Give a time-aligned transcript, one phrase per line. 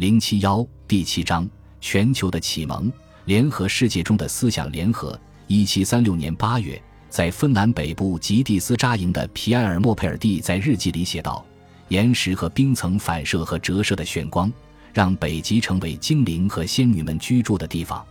[0.00, 1.46] 零七幺第七章
[1.78, 2.90] 全球的启蒙，
[3.26, 5.20] 联合世界中的思想联合。
[5.46, 11.44] 一七三六年八月，在芬兰北部吉蒂斯扎营的皮埃尔·莫佩尔蒂在日记里写道
[11.88, 14.50] ：“岩石和冰层反射和折射的炫光，
[14.94, 18.02] 让北极成为精灵和仙女们居住的地方。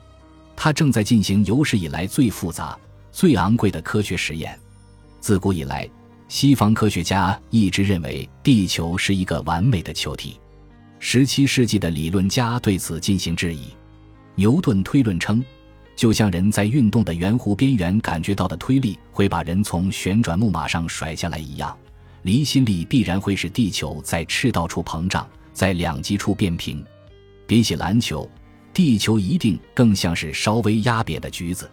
[0.56, 2.78] 他正在进行有史以来最复杂、
[3.12, 4.56] 最昂贵的科学实验。
[5.20, 5.90] 自古以来，
[6.28, 10.40] 西方科学家一直认为地球是一个完美的球体。”
[11.02, 13.68] 十七世纪的理论家对此进行质疑。
[14.36, 15.44] 牛顿推论称，
[15.96, 21.76] 就像人在运动的圆弧边缘感觉到的推力会把人从旋转木马上甩下来一样，
[22.24, 26.86] 离心力必然会使地球在赤道处膨胀，在两极处变平。
[27.48, 28.30] 比起篮球，
[28.74, 31.70] 地球一定更像是稍微压扁的橘子。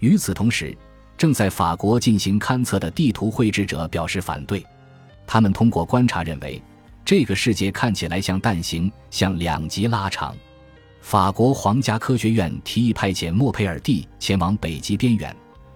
[0.00, 0.76] 与此同时，
[1.16, 4.64] 正在法国进行勘测的地图绘制者表示反对，
[5.24, 6.60] 他们通过观察认为。
[7.06, 10.34] 这个世界看起来像蛋形，向两极拉长。
[11.00, 15.34] 法国皇家科学院提议派遣莫佩尔蒂前往北极边缘，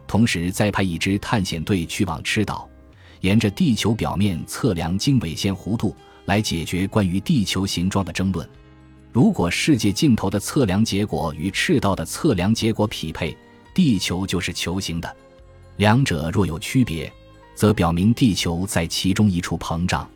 [0.09, 2.69] 同时再派一支探险队去往赤道，
[3.21, 8.45] 沿着地球表面测量经纬线弧度，来解决关于地球形状的争论。
[9.13, 13.37] 如果世界尽头的测量结果与赤道的测量结果匹配，
[13.73, 15.09] 地球就是球形的；
[15.77, 17.09] 两者若有区别，
[17.55, 20.11] 则表明地球在其中一处膨胀。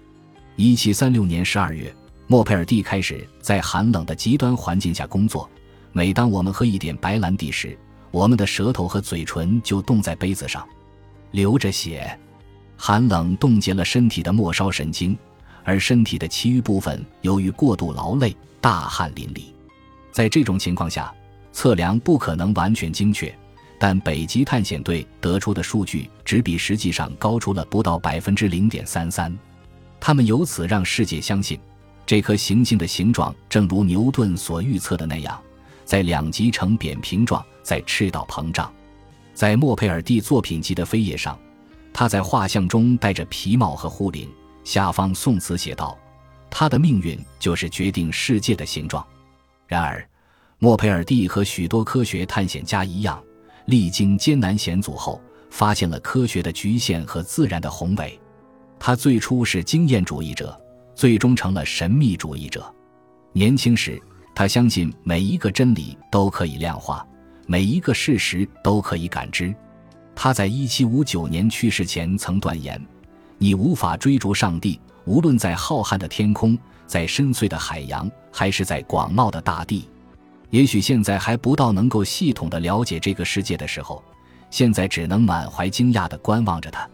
[0.56, 1.92] 一七三六年十二月，
[2.28, 5.50] 莫佩尔蒂开始在寒冷的极端环境下工作。
[5.90, 7.76] 每当我们喝一点白兰地时，
[8.12, 10.64] 我们的舌头和嘴唇就冻在杯子上，
[11.32, 12.16] 流着血。
[12.76, 15.18] 寒冷冻结了身体的末梢神经，
[15.64, 19.46] 而身体的其余部分由于过度劳累，大汗淋漓。
[20.12, 21.12] 在这种情况下，
[21.50, 23.36] 测量不可能完全精确，
[23.76, 29.36] 但北极探险队得出的数据只比实际上高出了不到百分之零点三三。
[30.06, 31.58] 他们由此让世界相信，
[32.04, 35.42] 这颗行星的形状正如牛顿所预测的那样，
[35.86, 38.70] 在两极呈扁平状，在赤道膨胀。
[39.32, 41.38] 在莫佩尔蒂作品集的扉页上，
[41.90, 44.28] 他在画像中戴着皮帽和护领，
[44.62, 45.96] 下方宋词写道
[46.50, 49.02] ：“他的命运就是决定世界的形状。”
[49.66, 50.06] 然而，
[50.58, 53.24] 莫佩尔蒂和许多科学探险家一样，
[53.64, 58.20] 历经艰难险阻后，发现了科学的局限和自然的宏伟。
[58.86, 60.54] 他最初是经验主义者，
[60.94, 62.70] 最终成了神秘主义者。
[63.32, 63.98] 年轻时，
[64.34, 67.02] 他相信每一个真理都可以量化，
[67.46, 69.54] 每一个事实都可以感知。
[70.14, 72.78] 他在1759年去世前曾断言
[73.40, 79.88] ：“你无法追逐上帝，无论在浩瀚的天空，在深邃的海洋，还是在广袤的大地。”
[80.52, 84.04] 也许现在还不到能够系统的了解这个世界的时候，
[84.50, 86.86] 现在只能满怀惊讶地观望着他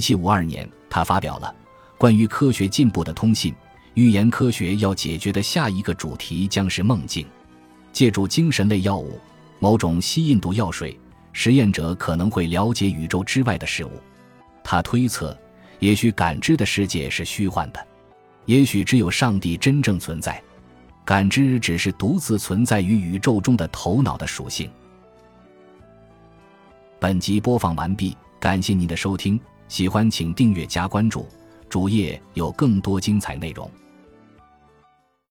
[0.00, 0.16] 他。
[0.16, 0.70] 1752年。
[0.90, 1.54] 他发表了
[1.98, 3.54] 关于科学进步的通信，
[3.92, 7.26] 预言科学要解决的下一个主题将是梦境。
[7.92, 9.20] 借助精神类药物，
[9.58, 10.98] 某种吸印度药水，
[11.34, 13.90] 实验者可能会了解宇宙之外的事物。
[14.64, 15.38] 他推测，
[15.78, 17.86] 也许感知的世界是虚幻的，
[18.46, 20.42] 也许只有上帝真正存在，
[21.04, 24.70] 感知只是独自存在于宇宙中的头脑的属性。
[26.98, 29.38] 本集播放完毕，感谢您的收听。
[29.68, 31.26] 喜欢请订阅加关注，
[31.68, 33.70] 主页有更多精彩内容。